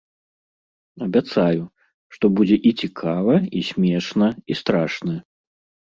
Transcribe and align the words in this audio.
Абяцаю, 1.07 1.63
што 2.17 2.25
будзе 2.41 2.57
і 2.73 2.73
цікава, 2.83 3.35
і 3.63 3.65
смешна, 3.71 4.27
і 4.53 4.63
страшна. 4.65 5.13